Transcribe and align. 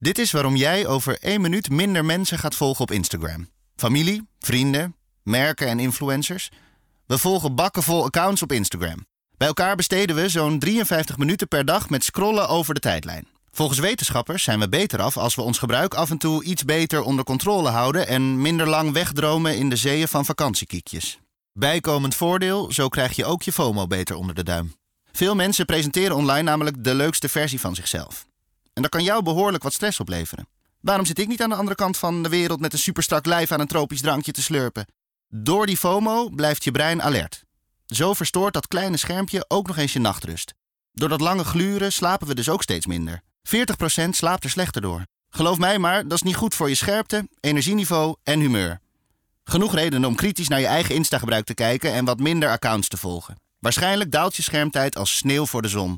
Dit 0.00 0.18
is 0.18 0.30
waarom 0.32 0.56
jij 0.56 0.86
over 0.86 1.18
één 1.20 1.40
minuut 1.40 1.70
minder 1.70 2.04
mensen 2.04 2.38
gaat 2.38 2.54
volgen 2.54 2.82
op 2.82 2.90
Instagram. 2.90 3.48
Familie, 3.76 4.28
vrienden, 4.38 4.96
merken 5.22 5.66
en 5.68 5.78
influencers. 5.78 6.50
We 7.06 7.18
volgen 7.18 7.54
bakken 7.54 7.82
vol 7.82 8.04
accounts 8.04 8.42
op 8.42 8.52
Instagram. 8.52 9.06
Bij 9.36 9.48
elkaar 9.48 9.76
besteden 9.76 10.16
we 10.16 10.28
zo'n 10.28 10.58
53 10.58 11.16
minuten 11.18 11.48
per 11.48 11.64
dag 11.64 11.90
met 11.90 12.04
scrollen 12.04 12.48
over 12.48 12.74
de 12.74 12.80
tijdlijn. 12.80 13.28
Volgens 13.50 13.78
wetenschappers 13.78 14.42
zijn 14.42 14.60
we 14.60 14.68
beter 14.68 15.00
af 15.00 15.16
als 15.16 15.34
we 15.34 15.42
ons 15.42 15.58
gebruik 15.58 15.94
af 15.94 16.10
en 16.10 16.18
toe 16.18 16.44
iets 16.44 16.64
beter 16.64 17.02
onder 17.02 17.24
controle 17.24 17.68
houden 17.68 18.06
en 18.06 18.40
minder 18.40 18.68
lang 18.68 18.92
wegdromen 18.92 19.56
in 19.56 19.68
de 19.68 19.76
zeeën 19.76 20.08
van 20.08 20.24
vakantiekiekjes. 20.24 21.18
Bijkomend 21.52 22.14
voordeel, 22.14 22.72
zo 22.72 22.88
krijg 22.88 23.16
je 23.16 23.24
ook 23.24 23.42
je 23.42 23.52
FOMO 23.52 23.86
beter 23.86 24.16
onder 24.16 24.34
de 24.34 24.44
duim. 24.44 24.74
Veel 25.12 25.34
mensen 25.34 25.66
presenteren 25.66 26.16
online 26.16 26.42
namelijk 26.42 26.84
de 26.84 26.94
leukste 26.94 27.28
versie 27.28 27.60
van 27.60 27.74
zichzelf. 27.74 28.26
En 28.78 28.84
dat 28.84 28.92
kan 28.92 29.04
jou 29.04 29.22
behoorlijk 29.22 29.62
wat 29.62 29.72
stress 29.72 30.00
opleveren. 30.00 30.48
Waarom 30.80 31.06
zit 31.06 31.18
ik 31.18 31.28
niet 31.28 31.42
aan 31.42 31.48
de 31.48 31.54
andere 31.54 31.76
kant 31.76 31.96
van 31.96 32.22
de 32.22 32.28
wereld 32.28 32.60
met 32.60 32.72
een 32.72 32.78
superstrak 32.78 33.26
lijf 33.26 33.52
aan 33.52 33.60
een 33.60 33.66
tropisch 33.66 34.00
drankje 34.00 34.32
te 34.32 34.42
slurpen? 34.42 34.86
Door 35.28 35.66
die 35.66 35.76
FOMO 35.76 36.28
blijft 36.28 36.64
je 36.64 36.70
brein 36.70 37.02
alert. 37.02 37.44
Zo 37.86 38.14
verstoort 38.14 38.52
dat 38.52 38.68
kleine 38.68 38.96
schermpje 38.96 39.44
ook 39.48 39.66
nog 39.66 39.76
eens 39.76 39.92
je 39.92 39.98
nachtrust. 39.98 40.54
Door 40.92 41.08
dat 41.08 41.20
lange 41.20 41.44
gluren 41.44 41.92
slapen 41.92 42.26
we 42.26 42.34
dus 42.34 42.48
ook 42.48 42.62
steeds 42.62 42.86
minder. 42.86 43.22
40% 43.42 44.08
slaapt 44.10 44.44
er 44.44 44.50
slechter 44.50 44.82
door. 44.82 45.02
Geloof 45.30 45.58
mij 45.58 45.78
maar, 45.78 46.02
dat 46.02 46.12
is 46.12 46.22
niet 46.22 46.36
goed 46.36 46.54
voor 46.54 46.68
je 46.68 46.74
scherpte, 46.74 47.28
energieniveau 47.40 48.16
en 48.22 48.40
humeur. 48.40 48.80
Genoeg 49.44 49.74
redenen 49.74 50.08
om 50.08 50.14
kritisch 50.14 50.48
naar 50.48 50.60
je 50.60 50.66
eigen 50.66 50.94
Insta-gebruik 50.94 51.44
te 51.44 51.54
kijken 51.54 51.92
en 51.92 52.04
wat 52.04 52.18
minder 52.18 52.50
accounts 52.50 52.88
te 52.88 52.96
volgen. 52.96 53.40
Waarschijnlijk 53.58 54.10
daalt 54.10 54.36
je 54.36 54.42
schermtijd 54.42 54.96
als 54.96 55.16
sneeuw 55.16 55.46
voor 55.46 55.62
de 55.62 55.68
zon. 55.68 55.96